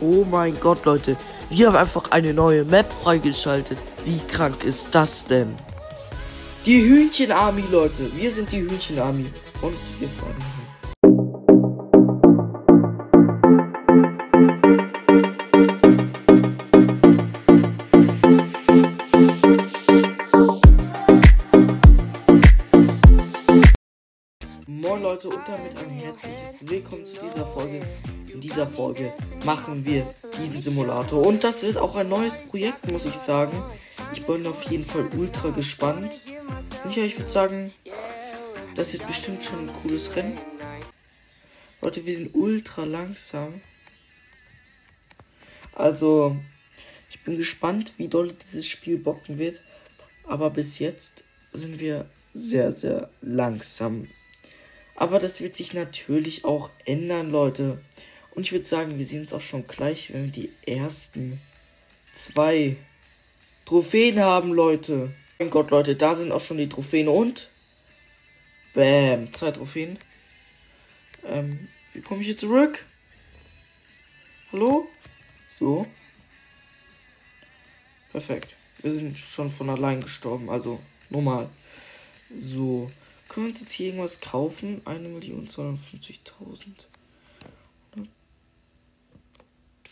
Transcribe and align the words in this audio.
Oh 0.00 0.24
mein 0.28 0.58
Gott, 0.60 0.84
Leute. 0.84 1.16
Wir 1.50 1.68
haben 1.68 1.76
einfach 1.76 2.10
eine 2.10 2.34
neue 2.34 2.64
Map 2.64 2.92
freigeschaltet. 3.02 3.78
Wie 4.04 4.18
krank 4.26 4.64
ist 4.64 4.88
das 4.90 5.24
denn? 5.24 5.54
Die 6.66 6.82
Hühnchen-Army, 6.82 7.64
Leute. 7.70 8.10
Wir 8.16 8.30
sind 8.30 8.50
die 8.50 8.62
Hühnchen-Army. 8.62 9.26
Und 9.62 9.76
wir 10.00 10.08
fahren 10.08 10.34
hin. 10.36 10.64
Moin 24.66 25.02
Leute 25.02 25.28
und 25.28 25.40
damit 25.46 25.76
ein 25.78 25.90
herzliches 25.90 26.68
Willkommen 26.68 27.04
zu 27.04 27.16
dieser 27.18 27.46
Folge. 27.46 27.80
Dieser 28.44 28.68
Folge 28.68 29.10
machen 29.46 29.86
wir 29.86 30.06
diesen 30.38 30.60
Simulator 30.60 31.26
und 31.26 31.44
das 31.44 31.62
wird 31.62 31.78
auch 31.78 31.96
ein 31.96 32.10
neues 32.10 32.36
Projekt, 32.36 32.86
muss 32.92 33.06
ich 33.06 33.14
sagen. 33.14 33.64
Ich 34.12 34.26
bin 34.26 34.46
auf 34.46 34.64
jeden 34.64 34.84
Fall 34.84 35.08
ultra 35.16 35.48
gespannt. 35.48 36.20
Und 36.84 36.94
ja, 36.94 37.04
ich 37.04 37.18
würde 37.18 37.30
sagen, 37.30 37.72
das 38.74 38.92
wird 38.92 39.06
bestimmt 39.06 39.42
schon 39.42 39.60
ein 39.60 39.72
cooles 39.72 40.14
Rennen. 40.14 40.36
Leute, 41.80 42.04
wir 42.04 42.14
sind 42.14 42.34
ultra 42.34 42.84
langsam. 42.84 43.62
Also, 45.72 46.36
ich 47.08 47.22
bin 47.22 47.38
gespannt, 47.38 47.94
wie 47.96 48.08
doll 48.08 48.34
dieses 48.34 48.66
Spiel 48.66 48.98
bocken 48.98 49.38
wird. 49.38 49.62
Aber 50.24 50.50
bis 50.50 50.78
jetzt 50.80 51.24
sind 51.54 51.80
wir 51.80 52.10
sehr, 52.34 52.72
sehr 52.72 53.08
langsam. 53.22 54.06
Aber 54.96 55.18
das 55.18 55.40
wird 55.40 55.56
sich 55.56 55.72
natürlich 55.72 56.44
auch 56.44 56.68
ändern, 56.84 57.30
Leute. 57.30 57.80
Und 58.34 58.42
ich 58.42 58.52
würde 58.52 58.64
sagen, 58.64 58.98
wir 58.98 59.06
sehen 59.06 59.22
es 59.22 59.32
auch 59.32 59.40
schon 59.40 59.66
gleich, 59.66 60.12
wenn 60.12 60.24
wir 60.24 60.32
die 60.32 60.52
ersten 60.66 61.40
zwei 62.12 62.76
Trophäen 63.64 64.20
haben, 64.20 64.52
Leute. 64.52 65.14
Mein 65.38 65.50
Gott, 65.50 65.70
Leute, 65.70 65.96
da 65.96 66.14
sind 66.14 66.32
auch 66.32 66.40
schon 66.40 66.58
die 66.58 66.68
Trophäen 66.68 67.08
und. 67.08 67.48
Bäm, 68.74 69.32
zwei 69.32 69.52
Trophäen. 69.52 69.98
Ähm, 71.24 71.68
wie 71.92 72.00
komme 72.00 72.20
ich 72.20 72.26
hier 72.26 72.36
zurück? 72.36 72.84
Hallo? 74.52 74.88
So. 75.56 75.86
Perfekt. 78.10 78.56
Wir 78.82 78.90
sind 78.90 79.18
schon 79.18 79.52
von 79.52 79.70
allein 79.70 80.02
gestorben, 80.02 80.50
also 80.50 80.80
normal. 81.08 81.48
So. 82.36 82.90
Können 83.28 83.46
wir 83.46 83.50
uns 83.50 83.60
jetzt 83.60 83.72
hier 83.72 83.86
irgendwas 83.86 84.20
kaufen? 84.20 84.82
1.250.000. 84.84 86.86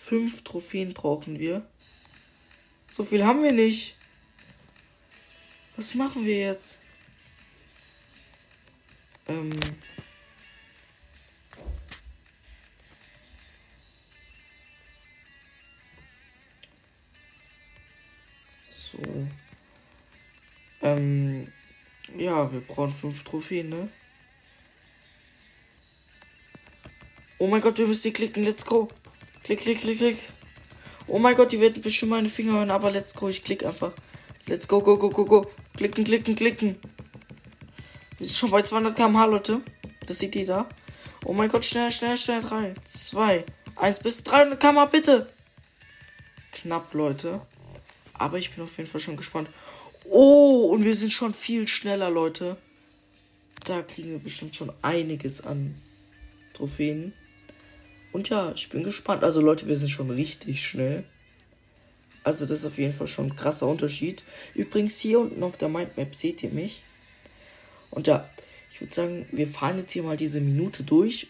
Fünf 0.05 0.43
Trophäen 0.43 0.95
brauchen 0.95 1.39
wir. 1.39 1.65
So 2.91 3.05
viel 3.05 3.25
haben 3.25 3.45
wir 3.45 3.53
nicht. 3.53 3.95
Was 5.77 5.95
machen 5.95 6.27
wir 6.27 6.39
jetzt? 6.39 6.79
Ähm. 9.29 9.51
So. 18.69 18.99
Ähm. 20.83 21.53
Ja, 22.19 22.53
wir 22.53 22.61
brauchen 22.61 22.93
fünf 22.93 23.23
Trophäen, 23.23 23.69
ne? 23.69 23.89
Oh 27.39 27.47
mein 27.47 27.61
Gott, 27.61 27.79
wir 27.79 27.87
müssen 27.87 28.03
hier 28.03 28.13
klicken. 28.13 28.43
Let's 28.43 28.67
go. 28.67 28.91
Klick, 29.45 29.61
klick, 29.61 29.81
klick, 29.81 29.99
klick. 29.99 30.19
Oh 31.09 31.19
mein 31.19 31.35
Gott, 31.35 31.51
die 31.53 31.61
werden 31.61 31.83
bestimmt 31.83 32.11
meine 32.11 32.29
Finger 32.29 32.53
hören, 32.55 32.71
aber 32.71 32.91
let's 32.91 33.15
go. 33.15 33.29
Ich 33.29 33.43
klick 33.43 33.65
einfach. 33.65 33.93
Let's 34.47 34.69
go, 34.69 34.81
go, 34.81 34.97
go, 34.97 35.11
go, 35.11 35.25
go. 35.25 35.47
Klicken, 35.77 36.05
klicken, 36.05 36.35
klicken. 36.35 36.77
Wir 38.19 38.27
sind 38.27 38.37
schon 38.37 38.51
bei 38.51 38.63
200 38.63 38.95
km/h, 38.95 39.25
Leute. 39.27 39.61
Das 40.07 40.19
seht 40.19 40.37
ihr 40.37 40.47
da. 40.47 40.69
Oh 41.25 41.33
mein 41.33 41.49
Gott, 41.49 41.65
schnell, 41.65 41.91
schnell, 41.91 42.17
schnell. 42.17 42.41
3, 42.41 42.75
2, 42.85 43.45
1 43.77 44.01
bis 44.01 44.23
300 44.23 44.61
km/h, 44.61 44.85
bitte. 44.87 45.33
Knapp, 46.53 46.95
Leute. 46.95 47.41
Aber 48.15 48.39
ich 48.39 48.53
bin 48.53 48.63
auf 48.63 48.77
jeden 48.77 48.89
Fall 48.89 49.01
schon 49.01 49.17
gespannt. 49.17 49.49
Oh, 50.05 50.71
und 50.73 50.85
wir 50.85 50.95
sind 50.95 51.13
schon 51.13 51.35
viel 51.35 51.67
schneller, 51.67 52.11
Leute. 52.11 52.57
Da 53.65 53.83
kriegen 53.83 54.11
wir 54.11 54.19
bestimmt 54.19 54.55
schon 54.55 54.73
einiges 54.83 55.41
an 55.41 55.81
Trophäen. 56.55 57.13
Und 58.13 58.29
ja, 58.29 58.53
ich 58.55 58.69
bin 58.69 58.83
gespannt. 58.83 59.25
Also 59.25 59.41
Leute, 59.41 59.67
wir 59.67 59.77
sind 59.77 59.89
schon 59.89 60.11
richtig 60.11 60.63
schnell. 60.63 61.05
Also 62.25 62.47
das 62.47 62.61
ist 62.61 62.67
auf 62.67 62.79
jeden 62.79 62.93
Fall 62.93 63.07
schon 63.07 63.27
ein 63.27 63.37
krasser 63.37 63.67
Unterschied. 63.67 64.23
Übrigens 64.55 64.99
hier 65.01 65.19
unten 65.19 65.43
auf 65.43 65.57
der 65.57 65.69
Mindmap 65.69 66.15
seht 66.15 66.43
ihr 66.43 66.51
mich. 66.51 66.83
Und 67.91 68.07
ja, 68.07 68.29
ich 68.73 68.81
würde 68.81 68.95
sagen, 68.95 69.27
wir 69.33 69.47
fahren 69.47 69.79
jetzt 69.79 69.93
hier 69.93 70.03
mal 70.03 70.17
diese 70.17 70.41
Minute 70.41 70.83
durch. 70.85 71.27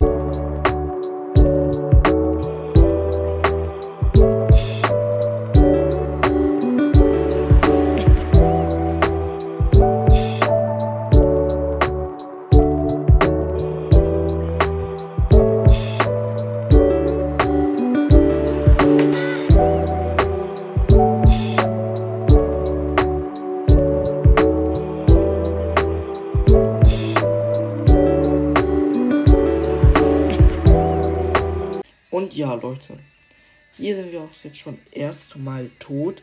Jetzt 34.44 34.58
schon 34.58 34.78
erstmal 34.90 35.68
tot. 35.78 36.22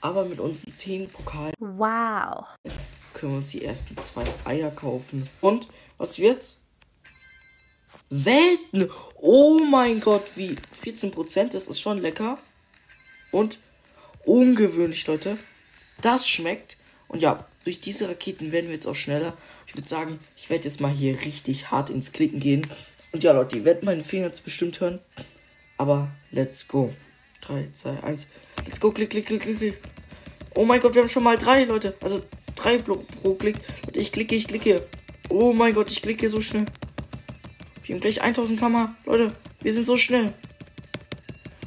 Aber 0.00 0.24
mit 0.24 0.40
unseren 0.40 0.74
10 0.74 1.08
Pokalen 1.10 1.54
Wow. 1.58 2.46
können 3.14 3.32
wir 3.32 3.38
uns 3.38 3.50
die 3.52 3.64
ersten 3.64 3.96
zwei 3.96 4.24
Eier 4.44 4.70
kaufen. 4.70 5.28
Und 5.40 5.68
was 5.96 6.18
wird's? 6.18 6.58
Selten! 8.10 8.90
Oh 9.16 9.60
mein 9.70 10.00
Gott, 10.00 10.32
wie 10.34 10.56
14%, 10.84 11.52
das 11.52 11.66
ist 11.66 11.80
schon 11.80 11.98
lecker. 11.98 12.36
Und 13.30 13.58
ungewöhnlich, 14.24 15.06
Leute. 15.06 15.38
Das 16.00 16.28
schmeckt. 16.28 16.76
Und 17.08 17.22
ja, 17.22 17.46
durch 17.64 17.80
diese 17.80 18.08
Raketen 18.08 18.50
werden 18.52 18.66
wir 18.66 18.74
jetzt 18.74 18.86
auch 18.86 18.94
schneller. 18.94 19.36
Ich 19.66 19.76
würde 19.76 19.88
sagen, 19.88 20.18
ich 20.36 20.50
werde 20.50 20.64
jetzt 20.64 20.80
mal 20.80 20.90
hier 20.90 21.20
richtig 21.24 21.70
hart 21.70 21.90
ins 21.90 22.12
Klicken 22.12 22.40
gehen. 22.40 22.66
Und 23.12 23.22
ja, 23.22 23.32
Leute, 23.32 23.56
ihr 23.58 23.64
werdet 23.64 23.84
meine 23.84 24.02
Finger 24.02 24.26
jetzt 24.26 24.44
bestimmt 24.44 24.80
hören. 24.80 24.98
Aber 25.78 26.10
let's 26.32 26.66
go. 26.66 26.92
3, 27.42 27.68
2, 27.72 28.02
1. 28.02 28.26
Let's 28.64 28.80
go, 28.80 28.90
klick, 28.90 29.10
klick, 29.10 29.26
klick, 29.26 29.42
klick, 29.42 29.58
klick. 29.58 29.80
Oh 30.54 30.64
mein 30.64 30.80
Gott, 30.80 30.94
wir 30.94 31.02
haben 31.02 31.08
schon 31.08 31.24
mal 31.24 31.38
drei, 31.38 31.64
Leute. 31.64 31.94
Also 32.00 32.22
drei 32.54 32.78
pro, 32.78 33.04
pro 33.22 33.34
Klick. 33.34 33.56
Leute, 33.86 34.00
ich 34.00 34.12
klicke, 34.12 34.34
ich 34.34 34.46
klicke. 34.46 34.86
Oh 35.28 35.52
mein 35.52 35.74
Gott, 35.74 35.90
ich 35.90 36.02
klicke 36.02 36.28
so 36.28 36.40
schnell. 36.40 36.66
Wir 37.84 37.94
haben 37.94 38.00
gleich 38.00 38.22
1000 38.22 38.58
km. 38.58 38.94
Leute, 39.06 39.32
wir 39.60 39.72
sind 39.72 39.86
so 39.86 39.96
schnell. 39.96 40.34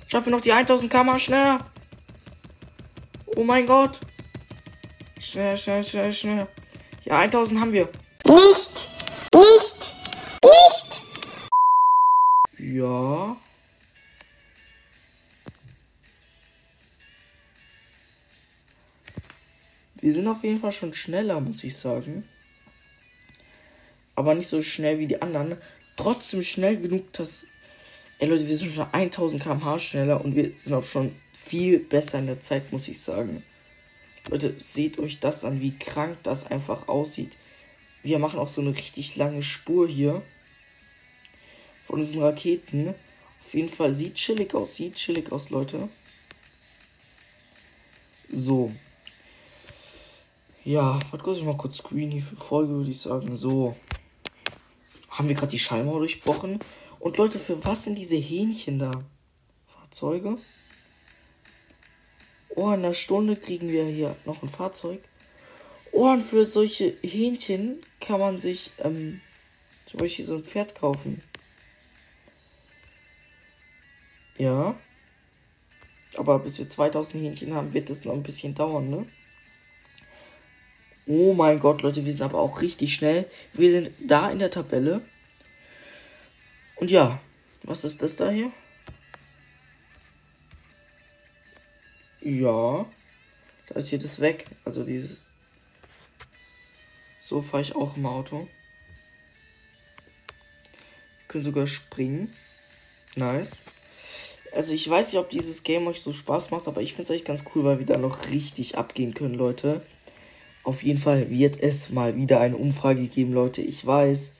Schaffen 0.07 0.27
wir 0.27 0.31
noch 0.31 0.41
die 0.41 0.51
1000 0.51 0.91
km 0.91 1.17
schneller. 1.17 1.57
Oh 3.35 3.43
mein 3.43 3.65
Gott. 3.65 3.99
Schnell, 5.19 5.57
schnell, 5.57 5.83
schnell, 5.83 6.13
schnell. 6.13 6.47
Ja, 7.03 7.19
1000 7.19 7.59
haben 7.59 7.73
wir. 7.73 7.89
Nicht, 8.25 8.74
Wir 20.05 20.13
sind 20.13 20.28
auf 20.28 20.43
jeden 20.43 20.59
Fall 20.59 20.72
schon 20.72 20.93
schneller, 20.93 21.40
muss 21.41 21.63
ich 21.63 21.75
sagen. 21.75 22.29
Aber 24.13 24.35
nicht 24.35 24.47
so 24.47 24.61
schnell 24.61 24.99
wie 24.99 25.07
die 25.07 25.19
anderen. 25.19 25.57
Trotzdem 25.96 26.43
schnell 26.43 26.78
genug, 26.78 27.11
dass. 27.13 27.47
Ey 28.19 28.28
Leute, 28.28 28.47
wir 28.47 28.55
sind 28.55 28.75
schon 28.75 28.85
1000 28.91 29.41
km/h 29.41 29.79
schneller 29.79 30.23
und 30.23 30.35
wir 30.35 30.55
sind 30.55 30.75
auch 30.75 30.84
schon 30.84 31.11
viel 31.34 31.79
besser 31.79 32.19
in 32.19 32.28
der 32.28 32.40
Zeit, 32.40 32.72
muss 32.72 32.87
ich 32.87 33.02
sagen. 33.02 33.41
Leute, 34.29 34.53
seht 34.59 34.99
euch 34.99 35.19
das 35.19 35.43
an, 35.43 35.59
wie 35.59 35.75
krank 35.75 36.19
das 36.22 36.52
einfach 36.52 36.87
aussieht. 36.87 37.35
Wir 38.03 38.19
machen 38.19 38.37
auch 38.37 38.49
so 38.49 38.61
eine 38.61 38.75
richtig 38.75 39.16
lange 39.16 39.41
Spur 39.41 39.87
hier 39.87 40.22
von 41.87 41.97
diesen 41.97 42.22
Raketen. 42.22 42.93
Auf 43.40 43.53
jeden 43.55 43.69
Fall 43.69 43.96
sieht 43.96 44.13
chillig 44.13 44.53
aus, 44.53 44.75
sieht 44.75 44.97
chillig 44.97 45.31
aus, 45.31 45.49
Leute. 45.49 45.90
So. 48.29 48.72
Ja, 50.66 51.00
warte 51.12 51.23
kurz, 51.23 51.38
ich 51.38 51.44
mal 51.44 51.56
kurz 51.56 51.78
Screen 51.78 52.09
hier 52.09 52.23
für 52.23 52.35
Folge, 52.35 52.73
würde 52.73 52.90
ich 52.90 53.00
sagen. 53.00 53.38
So. 53.38 53.76
Haben 55.12 55.28
wir 55.28 55.35
gerade 55.35 55.52
die 55.52 55.59
Schallmauer 55.59 56.00
durchbrochen? 56.00 56.58
Und 56.97 57.17
Leute, 57.17 57.38
für 57.38 57.64
was 57.64 57.84
sind 57.84 58.00
diese 58.00 58.16
Hähnchen 58.16 58.79
da? 58.79 58.90
Fahrzeuge. 59.67 60.40
Oh, 62.50 62.70
in 62.70 62.79
einer 62.79 62.96
Stunde 62.96 63.35
kriegen 63.35 63.70
wir 63.70 63.85
hier 63.85 64.16
noch 64.26 64.41
ein 64.41 64.50
Fahrzeug. 64.50 65.03
Oh, 65.91 66.09
und 66.09 66.23
für 66.23 66.47
solche 66.47 66.97
Hähnchen 67.03 67.79
kann 68.00 68.20
man 68.20 68.40
sich 68.40 68.72
ähm, 68.79 69.22
zum 69.85 70.00
Beispiel 70.00 70.26
so 70.26 70.34
ein 70.34 70.44
Pferd 70.44 70.73
kaufen. 70.73 71.22
Ja. 74.40 74.76
Aber 76.17 76.40
bis 76.40 76.58
wir 76.58 76.67
2000 76.67 77.22
Hähnchen 77.22 77.53
haben, 77.53 77.72
wird 77.72 77.91
das 77.91 78.03
noch 78.03 78.14
ein 78.14 78.23
bisschen 78.23 78.56
dauern, 78.56 78.90
ne? 78.90 79.06
Oh 81.07 81.34
mein 81.34 81.59
Gott, 81.59 81.84
Leute, 81.84 82.03
wir 82.03 82.11
sind 82.11 82.23
aber 82.23 82.40
auch 82.40 82.61
richtig 82.61 82.96
schnell. 82.96 83.29
Wir 83.53 83.69
sind 83.69 83.91
da 83.99 84.31
in 84.31 84.40
der 84.40 84.49
Tabelle. 84.49 85.02
Und 86.78 86.90
ja, 86.90 87.22
was 87.63 87.84
ist 87.84 88.02
das 88.02 88.16
da 88.16 88.29
hier? 88.29 88.52
Ja, 92.22 92.87
da 93.67 93.75
ist 93.75 93.90
hier 93.90 93.99
das 93.99 94.19
weg. 94.19 94.47
Also 94.66 94.84
dieses. 94.84 95.29
So 97.19 97.41
fahre 97.41 97.61
ich 97.61 97.75
auch 97.75 97.97
im 97.97 98.07
Auto. 98.07 98.47
Wir 101.19 101.28
können 101.28 101.43
sogar 101.43 101.67
springen. 101.67 102.34
Nice. 103.16 103.57
Also 104.52 104.73
ich 104.73 104.90
weiß 104.90 105.07
nicht, 105.07 105.19
ob 105.19 105.29
dieses 105.29 105.63
Game 105.63 105.85
euch 105.85 106.02
so 106.02 106.13
Spaß 106.13 106.49
macht, 106.49 106.67
aber 106.67 106.81
ich 106.81 106.93
finde 106.93 107.03
es 107.03 107.11
eigentlich 107.11 107.25
ganz 107.25 107.43
cool, 107.53 107.63
weil 107.63 107.79
wir 107.79 107.85
da 107.85 107.97
noch 107.97 108.29
richtig 108.29 108.78
abgehen 108.78 109.13
können, 109.13 109.35
Leute. 109.35 109.81
Auf 110.66 110.82
jeden 110.82 111.00
Fall 111.00 111.29
wird 111.29 111.62
es 111.62 111.91
mal 111.91 112.16
wieder 112.16 112.40
eine 112.40 112.58
Umfrage 112.58 113.08
geben, 113.08 113.34
Leute. 113.34 113.62
Ich 113.62 113.85
weiß. 113.85 114.34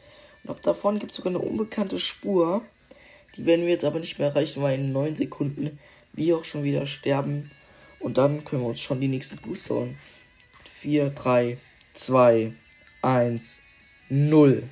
Und 0.44 0.50
ab 0.50 0.62
davon 0.64 0.98
gibt 0.98 1.12
es 1.12 1.18
sogar 1.18 1.32
eine 1.32 1.40
unbekannte 1.40 2.00
Spur. 2.00 2.64
Die 3.36 3.46
werden 3.46 3.62
wir 3.62 3.72
jetzt 3.72 3.86
aber 3.86 4.00
nicht 4.00 4.18
mehr 4.18 4.30
erreichen, 4.30 4.64
weil 4.64 4.80
in 4.80 4.92
9 4.92 5.16
Sekunden 5.16 5.78
wir 6.14 6.38
auch 6.38 6.44
schon 6.44 6.64
wieder 6.64 6.88
sterben. 6.88 7.52
Und 8.00 8.18
dann 8.18 8.44
können 8.44 8.64
wir 8.64 8.70
uns 8.70 8.82
schon 8.82 9.02
die 9.02 9.08
nächsten 9.08 9.38
Booster 9.38 9.76
holen. 9.76 10.00
4, 10.82 11.12
3, 11.12 11.60
2, 11.94 12.54
1, 13.04 13.60
0. 14.10 14.64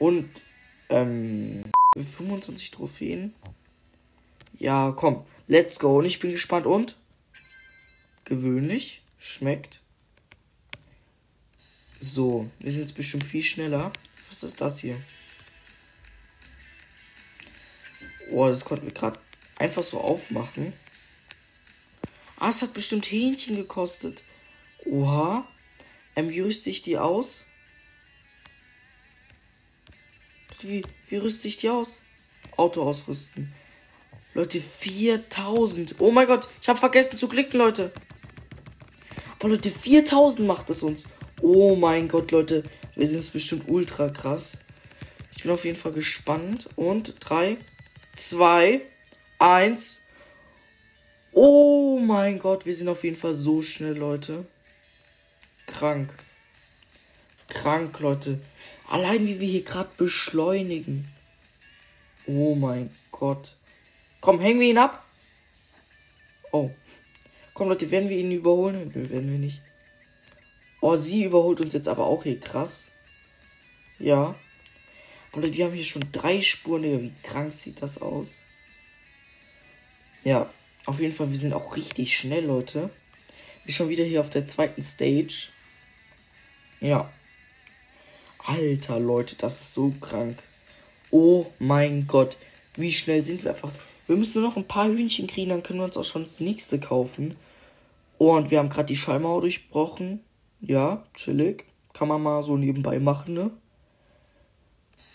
Und, 0.00 0.28
ähm, 0.88 1.64
25 1.96 2.72
Trophäen. 2.72 3.32
Ja, 4.58 4.90
komm, 4.90 5.24
let's 5.46 5.78
go. 5.78 5.98
Und 5.98 6.06
ich 6.06 6.18
bin 6.18 6.32
gespannt 6.32 6.66
und 6.66 6.96
gewöhnlich 8.24 9.02
schmeckt. 9.18 9.80
So, 12.00 12.48
wir 12.60 12.70
sind 12.70 12.82
jetzt 12.82 12.94
bestimmt 12.94 13.24
viel 13.24 13.42
schneller. 13.42 13.92
Was 14.28 14.42
ist 14.42 14.60
das 14.60 14.80
hier? 14.80 15.00
Oh, 18.30 18.46
das 18.46 18.64
konnten 18.64 18.86
wir 18.86 18.92
gerade 18.92 19.18
einfach 19.56 19.82
so 19.82 20.00
aufmachen. 20.00 20.72
Ah, 22.38 22.50
es 22.50 22.62
hat 22.62 22.72
bestimmt 22.72 23.10
Hähnchen 23.10 23.56
gekostet. 23.56 24.22
Oha. 24.84 25.46
Ähm, 26.14 26.30
wie 26.30 26.40
rüste 26.40 26.70
ich 26.70 26.82
die 26.82 26.98
aus? 26.98 27.44
Wie, 30.60 30.84
wie 31.08 31.16
rüste 31.16 31.48
ich 31.48 31.56
die 31.56 31.68
aus? 31.68 31.98
Auto 32.56 32.82
ausrüsten. 32.82 33.52
Leute, 34.34 34.60
4000. 34.60 35.96
Oh 35.98 36.12
mein 36.12 36.26
Gott, 36.26 36.48
ich 36.60 36.68
habe 36.68 36.78
vergessen 36.78 37.16
zu 37.16 37.28
klicken, 37.28 37.58
Leute. 37.58 37.92
Aber 39.38 39.50
Leute, 39.50 39.70
4000 39.70 40.46
macht 40.46 40.70
es 40.70 40.82
uns. 40.82 41.04
Oh 41.40 41.76
mein 41.76 42.08
Gott, 42.08 42.30
Leute. 42.32 42.64
Wir 42.96 43.06
sind 43.06 43.32
bestimmt 43.32 43.68
ultra 43.68 44.08
krass. 44.08 44.58
Ich 45.36 45.42
bin 45.42 45.52
auf 45.52 45.64
jeden 45.64 45.78
Fall 45.78 45.92
gespannt. 45.92 46.68
Und 46.74 47.14
3, 47.20 47.56
2, 48.16 48.80
1. 49.38 50.00
Oh 51.32 52.00
mein 52.00 52.40
Gott, 52.40 52.66
wir 52.66 52.74
sind 52.74 52.88
auf 52.88 53.04
jeden 53.04 53.16
Fall 53.16 53.34
so 53.34 53.62
schnell, 53.62 53.96
Leute. 53.96 54.44
Krank. 55.66 56.12
Krank, 57.48 58.00
Leute. 58.00 58.40
Allein 58.88 59.26
wie 59.26 59.38
wir 59.38 59.48
hier 59.48 59.62
gerade 59.62 59.90
beschleunigen. 59.96 61.08
Oh 62.26 62.54
mein 62.56 62.90
Gott. 63.12 63.54
Komm, 64.20 64.40
hängen 64.40 64.60
wir 64.60 64.70
ihn 64.70 64.78
ab. 64.78 65.04
Oh. 66.50 66.70
Komm, 67.58 67.70
Leute, 67.70 67.90
werden 67.90 68.08
wir 68.08 68.16
ihn 68.16 68.30
überholen? 68.30 68.92
Nö, 68.94 69.10
werden 69.10 69.32
wir 69.32 69.38
nicht. 69.40 69.62
Oh, 70.80 70.94
sie 70.94 71.24
überholt 71.24 71.60
uns 71.60 71.72
jetzt 71.72 71.88
aber 71.88 72.06
auch 72.06 72.22
hier 72.22 72.38
krass. 72.38 72.92
Ja. 73.98 74.36
Leute, 75.34 75.56
wir 75.56 75.64
haben 75.64 75.74
hier 75.74 75.84
schon 75.84 76.04
drei 76.12 76.40
Spuren. 76.40 76.84
Wie 76.84 77.12
krank 77.24 77.52
sieht 77.52 77.82
das 77.82 78.00
aus? 78.00 78.42
Ja, 80.22 80.48
auf 80.86 81.00
jeden 81.00 81.12
Fall, 81.12 81.30
wir 81.30 81.36
sind 81.36 81.52
auch 81.52 81.76
richtig 81.76 82.16
schnell, 82.16 82.44
Leute. 82.44 82.90
Wir 83.64 83.74
schon 83.74 83.88
wieder 83.88 84.04
hier 84.04 84.20
auf 84.20 84.30
der 84.30 84.46
zweiten 84.46 84.80
Stage. 84.80 85.48
Ja. 86.78 87.12
Alter, 88.38 89.00
Leute, 89.00 89.34
das 89.34 89.62
ist 89.62 89.74
so 89.74 89.92
krank. 90.00 90.40
Oh 91.10 91.44
mein 91.58 92.06
Gott. 92.06 92.36
Wie 92.76 92.92
schnell 92.92 93.24
sind 93.24 93.42
wir 93.42 93.50
einfach. 93.50 93.72
Wir 94.06 94.16
müssen 94.16 94.40
nur 94.40 94.48
noch 94.48 94.56
ein 94.56 94.68
paar 94.68 94.86
Hühnchen 94.86 95.26
kriegen, 95.26 95.50
dann 95.50 95.64
können 95.64 95.80
wir 95.80 95.86
uns 95.86 95.96
auch 95.96 96.04
schon 96.04 96.22
das 96.22 96.38
nächste 96.38 96.78
kaufen. 96.78 97.36
Und 98.18 98.50
wir 98.50 98.58
haben 98.58 98.68
gerade 98.68 98.86
die 98.86 98.96
Schallmauer 98.96 99.40
durchbrochen. 99.40 100.24
Ja, 100.60 101.04
chillig. 101.14 101.64
Kann 101.92 102.08
man 102.08 102.22
mal 102.22 102.42
so 102.42 102.56
nebenbei 102.56 102.98
machen, 102.98 103.34
ne? 103.34 103.50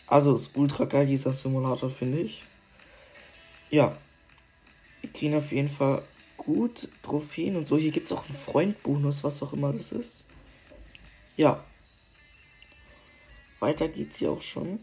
Also 0.07 0.35
ist 0.35 0.55
ultra 0.55 0.85
geil, 0.85 1.05
dieser 1.05 1.33
Simulator, 1.33 1.89
finde 1.89 2.21
ich. 2.21 2.43
Ja. 3.69 3.95
Kriegen 5.13 5.35
auf 5.35 5.51
jeden 5.51 5.69
Fall 5.69 6.01
gut 6.37 6.87
Trophäen 7.03 7.55
und 7.55 7.67
so. 7.67 7.77
Hier 7.77 7.91
gibt 7.91 8.07
es 8.07 8.11
auch 8.11 8.25
einen 8.25 8.37
Freundbonus, 8.37 9.23
was 9.23 9.43
auch 9.43 9.53
immer 9.53 9.73
das 9.73 9.91
ist. 9.91 10.23
Ja. 11.35 11.63
Weiter 13.59 13.87
geht's 13.87 14.17
hier 14.17 14.31
auch 14.31 14.41
schon. 14.41 14.79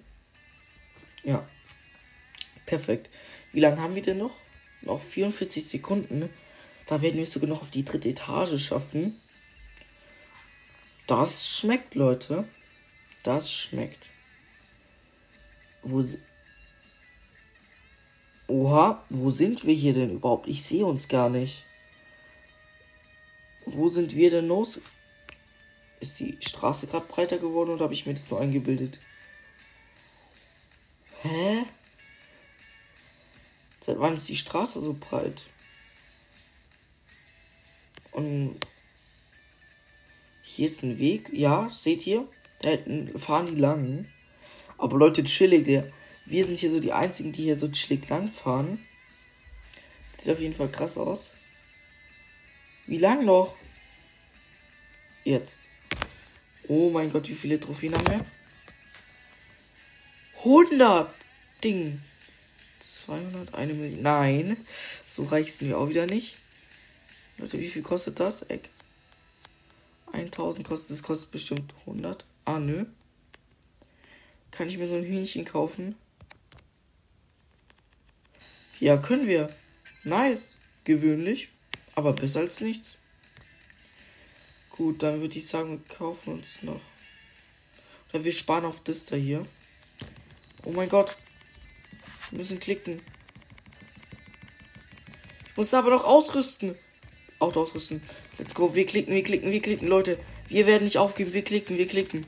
Ja. 1.22 1.46
Perfekt. 2.66 3.10
Wie 3.52 3.60
lange 3.60 3.80
haben 3.80 3.94
wir 3.94 4.02
denn 4.02 4.18
noch? 4.18 4.34
Noch 4.82 5.00
44 5.00 5.66
Sekunden. 5.66 6.30
Da 6.90 7.00
werden 7.02 7.14
wir 7.14 7.22
es 7.22 7.30
sogar 7.30 7.48
noch 7.48 7.62
auf 7.62 7.70
die 7.70 7.84
dritte 7.84 8.08
Etage 8.08 8.60
schaffen. 8.60 9.20
Das 11.06 11.48
schmeckt, 11.48 11.94
Leute. 11.94 12.48
Das 13.22 13.52
schmeckt. 13.52 14.10
Wo. 15.82 16.04
Oha, 18.48 19.04
wo 19.08 19.30
sind 19.30 19.64
wir 19.64 19.74
hier 19.74 19.94
denn 19.94 20.10
überhaupt? 20.10 20.48
Ich 20.48 20.64
sehe 20.64 20.84
uns 20.84 21.06
gar 21.06 21.30
nicht. 21.30 21.64
Wo 23.66 23.88
sind 23.88 24.16
wir 24.16 24.30
denn 24.32 24.48
los? 24.48 24.80
Ist 26.00 26.18
die 26.18 26.38
Straße 26.40 26.88
gerade 26.88 27.06
breiter 27.06 27.38
geworden 27.38 27.70
oder 27.70 27.84
habe 27.84 27.94
ich 27.94 28.04
mir 28.04 28.14
das 28.14 28.28
nur 28.30 28.40
eingebildet? 28.40 28.98
Hä? 31.22 31.66
Seit 33.78 34.00
wann 34.00 34.16
ist 34.16 34.28
die 34.28 34.34
Straße 34.34 34.80
so 34.80 34.96
breit? 34.98 35.44
Und 38.12 38.58
hier 40.42 40.66
ist 40.66 40.82
ein 40.82 40.98
Weg. 40.98 41.30
Ja, 41.32 41.70
seht 41.72 42.06
ihr? 42.06 42.26
Da 42.62 42.76
fahren 43.18 43.46
die 43.46 43.60
lang. 43.60 44.06
Aber 44.78 44.98
Leute, 44.98 45.24
chillig, 45.24 45.64
der. 45.64 45.90
Wir 46.26 46.44
sind 46.44 46.58
hier 46.58 46.70
so 46.70 46.80
die 46.80 46.92
einzigen, 46.92 47.32
die 47.32 47.44
hier 47.44 47.56
so 47.56 47.68
chillig 47.68 48.08
lang 48.08 48.30
fahren. 48.30 48.84
Sieht 50.16 50.32
auf 50.32 50.40
jeden 50.40 50.54
Fall 50.54 50.70
krass 50.70 50.98
aus. 50.98 51.32
Wie 52.86 52.98
lang 52.98 53.24
noch? 53.24 53.56
Jetzt. 55.24 55.60
Oh 56.68 56.90
mein 56.90 57.12
Gott, 57.12 57.28
wie 57.28 57.34
viele 57.34 57.58
Trophäen 57.58 57.94
haben 57.94 58.06
wir? 58.06 58.24
100 60.38 61.14
Ding. 61.62 62.00
200, 62.78 63.54
eine 63.54 63.74
Million. 63.74 64.02
Nein, 64.02 64.56
so 65.06 65.24
reichsten 65.24 65.68
wir 65.68 65.78
auch 65.78 65.88
wieder 65.88 66.06
nicht. 66.06 66.36
Leute, 67.40 67.58
wie 67.58 67.68
viel 67.68 67.82
kostet 67.82 68.20
das? 68.20 68.42
Eck. 68.42 68.68
1000 70.12 70.66
kostet, 70.66 70.90
das 70.90 71.02
kostet 71.02 71.30
bestimmt 71.30 71.74
100. 71.86 72.24
Ah, 72.44 72.58
nö. 72.58 72.84
Kann 74.50 74.68
ich 74.68 74.76
mir 74.76 74.88
so 74.88 74.96
ein 74.96 75.04
Hühnchen 75.04 75.44
kaufen? 75.44 75.94
Ja, 78.78 78.98
können 78.98 79.26
wir. 79.26 79.50
Nice. 80.04 80.58
Gewöhnlich. 80.84 81.48
Aber 81.94 82.12
besser 82.12 82.40
als 82.40 82.60
nichts. 82.60 82.96
Gut, 84.70 85.02
dann 85.02 85.20
würde 85.20 85.38
ich 85.38 85.46
sagen, 85.46 85.82
wir 85.86 85.96
kaufen 85.96 86.34
uns 86.34 86.62
noch. 86.62 86.80
Oder 88.12 88.24
wir 88.24 88.32
sparen 88.32 88.64
auf 88.64 88.82
das 88.82 89.06
da 89.06 89.16
hier. 89.16 89.46
Oh 90.64 90.72
mein 90.72 90.88
Gott. 90.88 91.16
Wir 92.30 92.38
müssen 92.38 92.58
klicken. 92.58 93.00
Ich 95.48 95.56
muss 95.56 95.72
aber 95.72 95.90
noch 95.90 96.04
ausrüsten. 96.04 96.74
Auto 97.40 97.62
ausrüsten. 97.62 98.02
Let's 98.38 98.54
go. 98.54 98.74
Wir 98.74 98.86
klicken, 98.86 99.14
wir 99.14 99.22
klicken, 99.22 99.50
wir 99.50 99.60
klicken, 99.60 99.88
Leute. 99.88 100.18
Wir 100.48 100.66
werden 100.66 100.84
nicht 100.84 100.98
aufgeben. 100.98 101.32
Wir 101.32 101.42
klicken, 101.42 101.76
wir 101.76 101.86
klicken. 101.86 102.26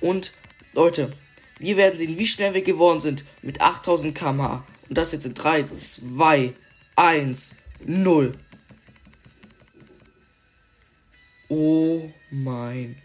Und, 0.00 0.32
Leute, 0.72 1.12
wir 1.58 1.76
werden 1.76 1.96
sehen, 1.96 2.18
wie 2.18 2.26
schnell 2.26 2.54
wir 2.54 2.62
geworden 2.62 3.00
sind 3.00 3.24
mit 3.42 3.60
8000 3.60 4.14
km/h. 4.14 4.66
Und 4.88 4.98
das 4.98 5.12
jetzt 5.12 5.26
in 5.26 5.34
3, 5.34 5.68
2, 5.68 6.52
1, 6.96 7.56
0. 7.84 8.32
Oh 11.48 12.10
mein 12.30 13.00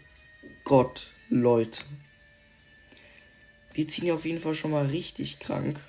Gott, 0.64 1.12
Leute. 1.28 1.82
Wir 3.72 3.88
ziehen 3.88 4.04
hier 4.04 4.14
auf 4.14 4.24
jeden 4.24 4.40
Fall 4.40 4.54
schon 4.54 4.72
mal 4.72 4.86
richtig 4.86 5.38
krank. 5.38 5.80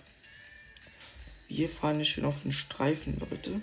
Wir 1.48 1.68
fahren 1.68 1.98
hier 1.98 2.06
schön 2.06 2.25
auf 2.25 2.44
den 2.44 2.51
Streifen, 2.51 3.20
Leute. 3.20 3.62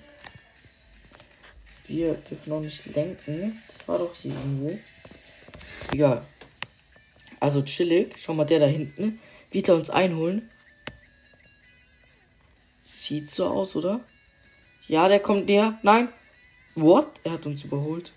Wir 1.90 2.14
dürfen 2.14 2.50
noch 2.50 2.61
nicht 2.61 2.94
lenken. 2.94 3.61
Das 3.66 3.88
war 3.88 3.99
doch 3.99 4.14
hier 4.14 4.30
irgendwo. 4.30 4.78
Egal. 5.92 6.25
Also 7.40 7.62
chillig. 7.62 8.14
Schau 8.16 8.32
mal, 8.32 8.44
der 8.44 8.61
da 8.61 8.66
hinten. 8.66 9.18
Er 9.68 9.75
uns 9.75 9.90
einholen? 9.90 10.49
Sieht 12.80 13.28
so 13.28 13.49
aus, 13.49 13.75
oder? 13.75 14.04
Ja, 14.87 15.09
der 15.09 15.18
kommt 15.18 15.47
näher. 15.47 15.80
Nein. 15.82 16.11
What? 16.76 17.20
Er 17.25 17.32
hat 17.32 17.47
uns 17.47 17.64
überholt. 17.64 18.12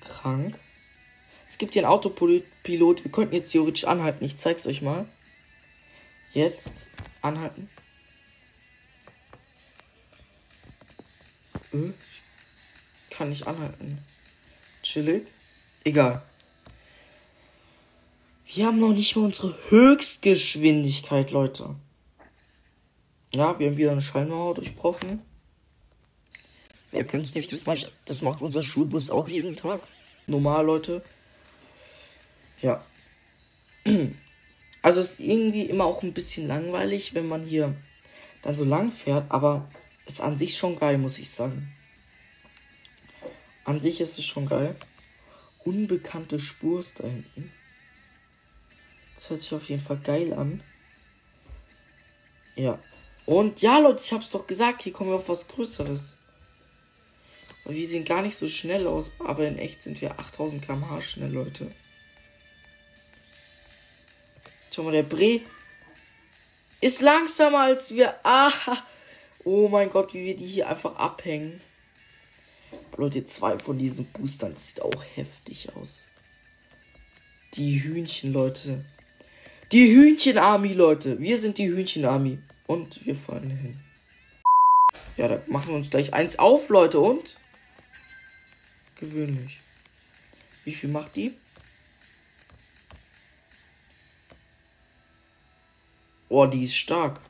Krank. 0.00 0.60
Es 1.48 1.58
gibt 1.58 1.72
hier 1.72 1.82
einen 1.82 1.92
Autopilot. 1.92 3.04
Wir 3.04 3.10
könnten 3.10 3.34
jetzt 3.34 3.50
theoretisch 3.50 3.84
anhalten. 3.84 4.24
Ich 4.24 4.36
zeig's 4.36 4.68
euch 4.68 4.80
mal. 4.80 5.08
Jetzt 6.30 6.86
anhalten. 7.20 7.68
Ich 11.72 13.16
kann 13.16 13.30
nicht 13.30 13.46
anhalten. 13.46 13.98
Chillig. 14.82 15.26
Egal. 15.84 16.22
Wir 18.46 18.66
haben 18.66 18.80
noch 18.80 18.92
nicht 18.92 19.16
mal 19.16 19.24
unsere 19.24 19.56
Höchstgeschwindigkeit, 19.70 21.30
Leute. 21.30 21.74
Ja, 23.34 23.58
wir 23.58 23.68
haben 23.68 23.78
wieder 23.78 23.92
eine 23.92 24.02
Schallmauer 24.02 24.54
durchbrochen. 24.54 25.22
Wer 26.90 27.04
könnte 27.04 27.26
es 27.26 27.34
nicht, 27.34 27.50
das 27.50 27.64
macht, 27.64 27.90
das 28.04 28.20
macht 28.20 28.42
unser 28.42 28.60
Schulbus 28.60 29.10
auch 29.10 29.26
jeden 29.26 29.56
Tag. 29.56 29.80
Normal, 30.26 30.66
Leute. 30.66 31.02
Ja. 32.60 32.84
Also 34.82 35.00
es 35.00 35.12
ist 35.12 35.20
irgendwie 35.20 35.62
immer 35.62 35.84
auch 35.84 36.02
ein 36.02 36.12
bisschen 36.12 36.46
langweilig, 36.46 37.14
wenn 37.14 37.28
man 37.28 37.44
hier 37.44 37.74
dann 38.42 38.54
so 38.54 38.64
lang 38.64 38.92
fährt, 38.92 39.30
aber 39.30 39.68
ist 40.06 40.20
an 40.20 40.36
sich 40.36 40.56
schon 40.56 40.78
geil, 40.78 40.98
muss 40.98 41.18
ich 41.18 41.30
sagen. 41.30 41.72
An 43.64 43.80
sich 43.80 44.00
ist 44.00 44.18
es 44.18 44.24
schon 44.24 44.46
geil. 44.46 44.76
Unbekannte 45.64 46.38
Spur 46.38 46.80
ist 46.80 47.00
da 47.00 47.04
hinten. 47.04 47.52
Das 49.14 49.30
hört 49.30 49.40
sich 49.40 49.54
auf 49.54 49.68
jeden 49.68 49.82
Fall 49.82 49.98
geil 49.98 50.32
an. 50.32 50.62
Ja. 52.56 52.78
Und 53.24 53.62
ja, 53.62 53.78
Leute, 53.78 54.02
ich 54.04 54.12
hab's 54.12 54.30
doch 54.30 54.46
gesagt, 54.46 54.82
hier 54.82 54.92
kommen 54.92 55.10
wir 55.10 55.16
auf 55.16 55.28
was 55.28 55.46
Größeres. 55.46 56.16
Weil 57.64 57.76
wir 57.76 57.86
sehen 57.86 58.04
gar 58.04 58.22
nicht 58.22 58.36
so 58.36 58.48
schnell 58.48 58.88
aus, 58.88 59.12
aber 59.20 59.46
in 59.46 59.58
echt 59.58 59.82
sind 59.82 60.00
wir 60.00 60.18
8000 60.18 60.66
km/h 60.66 61.00
schnell, 61.00 61.30
Leute. 61.30 61.72
Schau 64.74 64.82
mal, 64.82 64.92
der 64.92 65.04
Bre 65.04 65.40
ist 66.80 67.00
langsamer 67.00 67.60
als 67.60 67.94
wir. 67.94 68.18
Ah, 68.24 68.82
oh 69.44 69.68
mein 69.68 69.90
Gott, 69.90 70.14
wie 70.14 70.24
wir 70.24 70.36
die 70.36 70.46
hier 70.46 70.68
einfach 70.68 70.96
abhängen. 70.96 71.60
Leute, 72.96 73.24
zwei 73.24 73.58
von 73.58 73.78
diesen 73.78 74.06
Boostern, 74.06 74.52
das 74.54 74.68
sieht 74.70 74.82
auch 74.82 75.04
heftig 75.14 75.74
aus. 75.76 76.04
Die 77.54 77.82
Hühnchen, 77.82 78.32
Leute. 78.32 78.84
Die 79.72 79.94
Hühnchen-Army, 79.94 80.72
Leute. 80.72 81.18
Wir 81.20 81.38
sind 81.38 81.58
die 81.58 81.68
Hühnchen-Army. 81.68 82.38
Und 82.66 83.04
wir 83.04 83.14
fahren 83.14 83.50
hin. 83.50 83.80
Ja, 85.16 85.28
da 85.28 85.42
machen 85.46 85.68
wir 85.68 85.76
uns 85.76 85.90
gleich 85.90 86.14
eins 86.14 86.38
auf, 86.38 86.68
Leute. 86.68 87.00
Und? 87.00 87.36
Gewöhnlich. 88.96 89.60
Wie 90.64 90.72
viel 90.72 90.90
macht 90.90 91.16
die? 91.16 91.32
Oh, 96.28 96.46
die 96.46 96.62
ist 96.62 96.76
stark. 96.76 97.20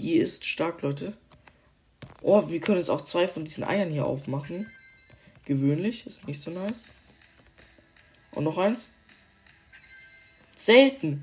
Die 0.00 0.16
ist 0.16 0.46
stark, 0.46 0.80
Leute. 0.80 1.12
Oh, 2.22 2.48
wir 2.48 2.58
können 2.60 2.78
jetzt 2.78 2.88
auch 2.88 3.02
zwei 3.02 3.28
von 3.28 3.44
diesen 3.44 3.64
Eiern 3.64 3.90
hier 3.90 4.06
aufmachen. 4.06 4.72
Gewöhnlich, 5.44 6.06
ist 6.06 6.26
nicht 6.26 6.40
so 6.40 6.50
nice. 6.50 6.88
Und 8.30 8.44
noch 8.44 8.56
eins. 8.56 8.88
Selten. 10.56 11.22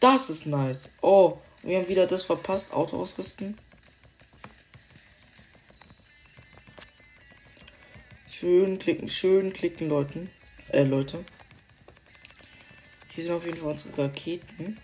Das 0.00 0.28
ist 0.28 0.44
nice. 0.44 0.90
Oh, 1.00 1.38
wir 1.62 1.78
haben 1.78 1.88
wieder 1.88 2.06
das 2.06 2.24
verpasst. 2.24 2.74
Auto 2.74 3.00
ausrüsten. 3.00 3.56
Schön 8.28 8.78
klicken, 8.78 9.08
schön 9.08 9.54
klicken, 9.54 9.88
Leuten. 9.88 10.28
Äh, 10.68 10.82
Leute. 10.82 11.24
Hier 13.14 13.24
sind 13.24 13.32
auf 13.32 13.46
jeden 13.46 13.56
Fall 13.56 13.70
unsere 13.70 13.96
Raketen. 13.96 14.78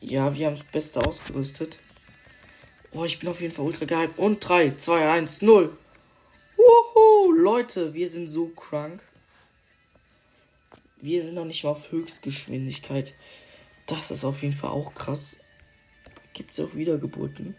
Ja, 0.00 0.34
wir 0.34 0.46
haben 0.46 0.56
das 0.56 0.66
Beste 0.66 1.00
ausgerüstet. 1.00 1.78
Oh, 2.92 3.04
ich 3.04 3.18
bin 3.18 3.28
auf 3.28 3.40
jeden 3.40 3.54
Fall 3.54 3.66
ultra 3.66 3.84
gehypt. 3.84 4.18
Und 4.18 4.40
3, 4.40 4.76
2, 4.76 5.10
1, 5.10 5.42
0. 5.42 5.76
Wuhu, 6.56 7.32
Leute, 7.32 7.92
wir 7.92 8.08
sind 8.08 8.26
so 8.26 8.48
krank. 8.48 9.02
Wir 11.00 11.22
sind 11.22 11.34
noch 11.34 11.44
nicht 11.44 11.64
mal 11.64 11.70
auf 11.70 11.92
Höchstgeschwindigkeit. 11.92 13.14
Das 13.86 14.10
ist 14.10 14.24
auf 14.24 14.42
jeden 14.42 14.54
Fall 14.54 14.70
auch 14.70 14.94
krass. 14.94 15.36
Gibt 16.32 16.52
es 16.52 16.60
auch 16.60 16.74
Wiedergeburten? 16.74 17.54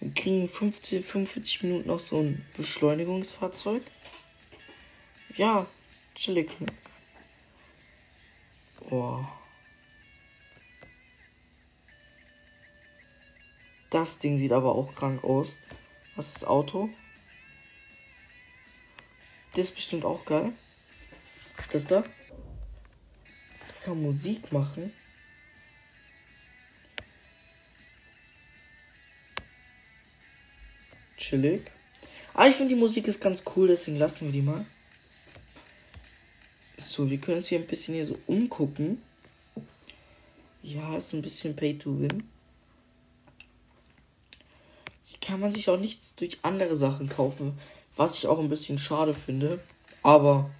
Wir 0.00 0.14
kriegen 0.14 0.48
50, 0.48 1.04
45 1.04 1.62
Minuten 1.62 1.88
noch 1.88 1.98
so 1.98 2.20
ein 2.20 2.44
Beschleunigungsfahrzeug. 2.56 3.82
Ja, 5.36 5.66
chillig. 6.14 6.50
Oh. 8.90 9.24
Das 13.90 14.18
Ding 14.18 14.38
sieht 14.38 14.52
aber 14.52 14.74
auch 14.74 14.94
krank 14.94 15.24
aus. 15.24 15.56
Was 16.14 16.28
ist 16.28 16.36
das 16.36 16.44
Auto? 16.44 16.90
Das 19.54 19.66
ist 19.66 19.74
bestimmt 19.74 20.04
auch 20.04 20.24
geil. 20.24 20.52
Das 21.72 21.86
da? 21.86 22.04
Ich 23.68 23.84
kann 23.84 24.02
Musik 24.02 24.52
machen. 24.52 24.92
Chillig. 31.16 31.62
Ah, 32.34 32.46
ich 32.46 32.54
finde 32.54 32.74
die 32.74 32.80
Musik 32.80 33.08
ist 33.08 33.20
ganz 33.20 33.42
cool, 33.56 33.68
deswegen 33.68 33.96
lassen 33.96 34.26
wir 34.26 34.32
die 34.32 34.42
mal. 34.42 34.66
So, 36.78 37.10
wir 37.10 37.18
können 37.18 37.38
uns 37.38 37.48
hier 37.48 37.58
ein 37.58 37.66
bisschen 37.66 37.94
hier 37.94 38.06
so 38.06 38.18
umgucken. 38.26 39.00
Ja, 40.62 40.96
ist 40.96 41.14
ein 41.14 41.22
bisschen 41.22 41.56
Pay 41.56 41.78
to 41.78 41.98
Win. 42.00 42.24
Hier 45.04 45.18
kann 45.20 45.40
man 45.40 45.52
sich 45.52 45.70
auch 45.70 45.78
nichts 45.78 46.16
durch 46.16 46.38
andere 46.42 46.76
Sachen 46.76 47.08
kaufen, 47.08 47.58
was 47.96 48.18
ich 48.18 48.26
auch 48.26 48.38
ein 48.38 48.50
bisschen 48.50 48.78
schade 48.78 49.14
finde. 49.14 49.60
Aber 50.02 50.50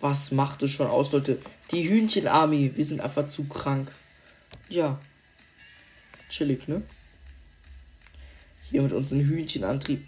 was 0.00 0.32
macht 0.32 0.62
es 0.62 0.70
schon 0.70 0.86
aus, 0.86 1.12
Leute? 1.12 1.38
Die 1.70 1.88
Hühnchen-Army, 1.88 2.72
wir 2.74 2.84
sind 2.84 3.00
einfach 3.00 3.28
zu 3.28 3.44
krank. 3.44 3.92
Ja. 4.68 4.98
Chillig, 6.28 6.66
ne? 6.66 6.82
Hier 8.70 8.82
mit 8.82 8.92
unserem 8.92 9.20
Hühnchenantrieb. 9.20 10.06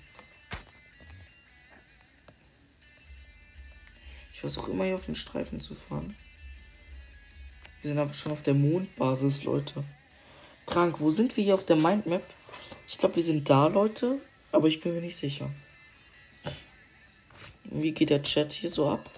Versuche 4.45 4.73
immer 4.73 4.85
hier 4.85 4.97
auf 4.97 5.07
den 5.07 5.15
Streifen 5.15 5.59
zu 5.59 5.75
fahren. 5.75 6.15
Wir 7.81 7.89
sind 7.89 7.99
aber 7.99 8.13
schon 8.13 8.31
auf 8.31 8.43
der 8.43 8.53
Mondbasis, 8.53 9.43
Leute. 9.45 9.83
Krank, 10.67 11.01
wo 11.01 11.11
sind 11.11 11.35
wir 11.39 11.45
hier 11.45 11.55
auf 11.55 11.65
der 11.65 11.77
Mindmap? 11.77 12.23
Ich 12.87 12.99
glaube, 12.99 13.17
wir 13.17 13.23
sind 13.23 13.49
da, 13.49 13.69
Leute. 13.69 14.21
Aber 14.53 14.69
ich 14.69 14.83
bin 14.83 14.93
mir 14.95 15.01
nicht 15.01 15.17
sicher. 15.17 15.51
Wie 17.65 17.93
geht 17.93 18.11
der 18.11 18.23
Chat 18.23 18.53
hier 18.53 18.69
so 18.69 18.87
ab? 18.87 19.11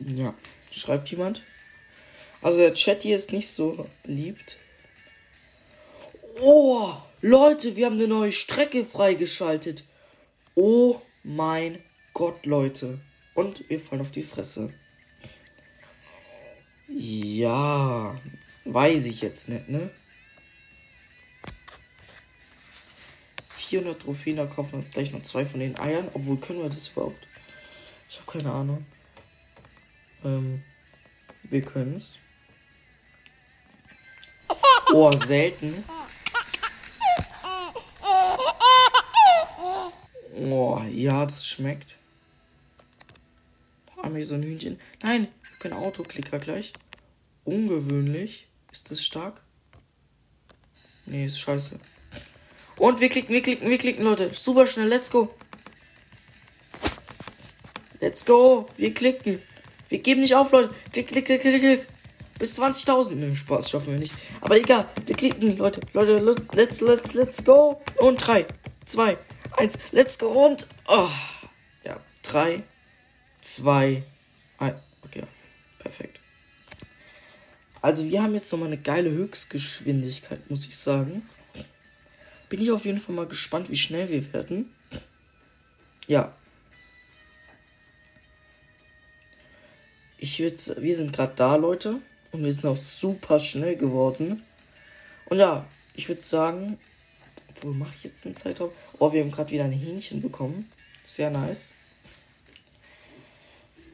Ja, 0.00 0.34
schreibt 0.72 1.08
jemand? 1.10 1.44
Also 2.44 2.58
der 2.58 2.74
Chat 2.74 3.02
hier 3.02 3.16
ist 3.16 3.32
nicht 3.32 3.48
so 3.48 3.88
beliebt. 4.02 4.58
Oh, 6.42 6.92
Leute, 7.22 7.74
wir 7.74 7.86
haben 7.86 7.94
eine 7.94 8.06
neue 8.06 8.32
Strecke 8.32 8.84
freigeschaltet. 8.84 9.82
Oh 10.54 11.00
mein 11.22 11.82
Gott, 12.12 12.44
Leute. 12.44 13.00
Und 13.34 13.66
wir 13.70 13.80
fallen 13.80 14.02
auf 14.02 14.10
die 14.10 14.22
Fresse. 14.22 14.74
Ja, 16.86 18.20
weiß 18.66 19.06
ich 19.06 19.22
jetzt 19.22 19.48
nicht, 19.48 19.70
ne? 19.70 19.88
400 23.48 24.02
Trophäen, 24.02 24.36
da 24.36 24.44
kaufen 24.44 24.72
wir 24.72 24.78
uns 24.80 24.90
gleich 24.90 25.12
noch 25.12 25.22
zwei 25.22 25.46
von 25.46 25.60
den 25.60 25.78
Eiern. 25.80 26.10
Obwohl, 26.12 26.36
können 26.36 26.62
wir 26.62 26.68
das 26.68 26.88
überhaupt? 26.88 27.26
Ich 28.10 28.20
habe 28.20 28.30
keine 28.30 28.52
Ahnung. 28.52 28.84
Ähm, 30.22 30.62
wir 31.44 31.62
können's. 31.62 32.18
Oh, 34.92 35.12
selten. 35.12 35.84
Oh, 40.36 40.80
ja, 40.90 41.26
das 41.26 41.46
schmeckt. 41.46 41.96
Da 43.86 44.02
haben 44.02 44.14
wir 44.14 44.24
so 44.24 44.34
ein 44.34 44.42
Hühnchen. 44.42 44.78
Nein, 45.02 45.28
kein 45.58 45.72
Autoklicker 45.72 46.38
gleich. 46.38 46.72
Ungewöhnlich. 47.44 48.46
Ist 48.72 48.90
das 48.90 49.02
stark? 49.04 49.40
Nee, 51.06 51.26
ist 51.26 51.38
scheiße. 51.38 51.78
Und 52.76 53.00
wir 53.00 53.08
klicken, 53.08 53.32
wir 53.32 53.42
klicken, 53.42 53.68
wir 53.70 53.78
klicken, 53.78 54.04
Leute. 54.04 54.32
Super 54.32 54.66
schnell, 54.66 54.88
let's 54.88 55.10
go. 55.10 55.32
Let's 58.00 58.24
go. 58.24 58.68
Wir 58.76 58.92
klicken. 58.92 59.40
Wir 59.88 59.98
geben 59.98 60.22
nicht 60.22 60.34
auf, 60.34 60.50
Leute. 60.52 60.74
Klick, 60.92 61.08
klick, 61.08 61.26
klick, 61.26 61.40
klick, 61.40 61.60
klick. 61.60 61.86
Bis 62.38 62.58
20.000. 62.60 63.14
Ne, 63.14 63.34
Spaß 63.34 63.70
schaffen 63.70 63.92
wir 63.92 63.98
nicht. 63.98 64.14
Aber 64.40 64.56
egal. 64.56 64.88
Wir 65.06 65.14
klicken, 65.14 65.56
Leute. 65.56 65.80
Leute, 65.92 66.18
let's, 66.18 66.80
let's, 66.80 67.14
let's 67.14 67.44
go. 67.44 67.82
Und 67.98 68.16
3, 68.16 68.46
2, 68.86 69.16
1. 69.56 69.78
Let's 69.92 70.18
go. 70.18 70.28
Und. 70.28 70.66
Oh. 70.86 71.08
Ja. 71.84 72.00
3, 72.22 72.62
2, 73.40 74.02
1. 74.58 74.74
Okay. 75.04 75.22
Perfekt. 75.78 76.20
Also 77.80 78.08
wir 78.08 78.22
haben 78.22 78.34
jetzt 78.34 78.50
nochmal 78.50 78.68
eine 78.68 78.78
geile 78.78 79.10
Höchstgeschwindigkeit, 79.10 80.48
muss 80.50 80.64
ich 80.64 80.76
sagen. 80.76 81.28
Bin 82.48 82.62
ich 82.62 82.70
auf 82.70 82.86
jeden 82.86 82.98
Fall 82.98 83.14
mal 83.14 83.26
gespannt, 83.26 83.68
wie 83.68 83.76
schnell 83.76 84.08
wir 84.08 84.32
werden. 84.32 84.74
Ja. 86.06 86.34
Ich 90.16 90.38
würde, 90.40 90.56
wir 90.78 90.96
sind 90.96 91.12
gerade 91.12 91.34
da, 91.36 91.56
Leute. 91.56 92.00
Und 92.34 92.42
wir 92.42 92.52
sind 92.52 92.66
auch 92.66 92.76
super 92.76 93.38
schnell 93.38 93.76
geworden. 93.76 94.42
Und 95.26 95.38
ja, 95.38 95.64
ich 95.94 96.08
würde 96.08 96.20
sagen, 96.20 96.80
wo 97.60 97.68
mache 97.68 97.94
ich 97.96 98.02
jetzt 98.02 98.26
einen 98.26 98.34
Zeitraum? 98.34 98.70
Oh, 98.98 99.12
wir 99.12 99.22
haben 99.22 99.30
gerade 99.30 99.52
wieder 99.52 99.62
ein 99.62 99.70
Hähnchen 99.70 100.20
bekommen. 100.20 100.68
Sehr 101.04 101.30
nice. 101.30 101.70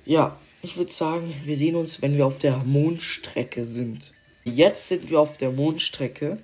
Ja, 0.07 0.39
ich 0.63 0.79
würde 0.79 0.91
sagen, 0.91 1.35
wir 1.45 1.55
sehen 1.55 1.77
uns, 1.77 2.01
wenn 2.01 2.17
wir 2.17 2.25
auf 2.25 2.39
der 2.39 2.57
Mondstrecke 2.57 3.67
sind. 3.67 4.15
Jetzt 4.45 4.89
sind 4.89 5.11
wir 5.11 5.21
auf 5.21 5.37
der 5.37 5.51
Mondstrecke. 5.51 6.39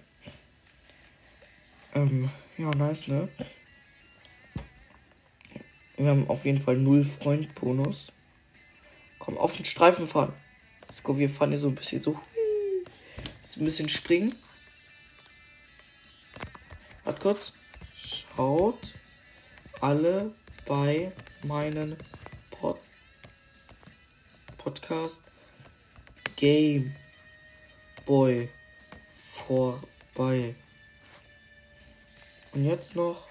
Ähm, 1.94 2.28
ja, 2.58 2.72
nice, 2.72 3.08
ne? 3.08 3.30
Wir 5.96 6.10
haben 6.10 6.28
auf 6.28 6.44
jeden 6.44 6.60
Fall 6.60 6.76
null 6.76 7.04
Freund-Bonus. 7.04 8.12
Komm, 9.18 9.38
auf 9.38 9.56
den 9.56 9.64
Streifen 9.64 10.06
fahren. 10.06 10.34
Wir 11.06 11.30
fahren 11.30 11.50
hier 11.50 11.58
so 11.58 11.68
ein 11.68 11.74
bisschen 11.74 12.02
so. 12.02 12.20
So 13.48 13.60
ein 13.60 13.64
bisschen 13.64 13.88
springen. 13.88 14.34
Warte 17.04 17.20
kurz. 17.20 17.52
Schaut 17.94 18.94
alle 19.80 20.34
bei 20.66 21.12
meinen 21.42 21.96
Pod 22.50 22.78
Podcast 24.58 25.22
Game 26.36 26.94
Boy 28.04 28.48
vorbei. 29.46 30.54
Und 32.52 32.64
jetzt 32.64 32.96
noch. 32.96 33.28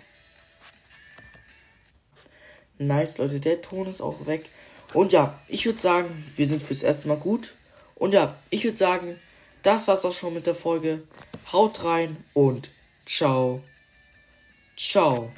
Nice, 2.77 3.17
Leute, 3.17 3.39
der 3.39 3.61
Ton 3.61 3.87
ist 3.87 4.01
auch 4.01 4.25
weg. 4.25 4.49
Und 4.95 5.11
ja, 5.11 5.37
ich 5.49 5.65
würde 5.65 5.79
sagen, 5.79 6.25
wir 6.35 6.47
sind 6.47 6.63
fürs 6.63 6.81
erste 6.81 7.09
Mal 7.09 7.17
gut. 7.17 7.53
Und 7.95 8.13
ja, 8.13 8.35
ich 8.49 8.63
würde 8.63 8.77
sagen, 8.77 9.19
das 9.61 9.87
war's 9.89 10.05
auch 10.05 10.13
schon 10.13 10.33
mit 10.33 10.47
der 10.47 10.55
Folge. 10.55 11.03
Haut 11.51 11.83
rein 11.83 12.23
und 12.33 12.69
ciao. 13.05 13.61
Ciao. 14.77 15.31